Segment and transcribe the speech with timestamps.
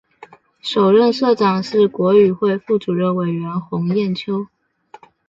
[0.61, 4.47] 首任社长是国语会副主任委员洪炎秋。